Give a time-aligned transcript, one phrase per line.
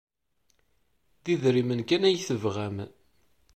[1.23, 2.77] D idrimen kan ay tebɣam.